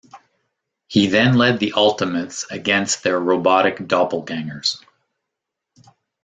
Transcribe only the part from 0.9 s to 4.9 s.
then led the Ultimates against their robotic doppelgangers.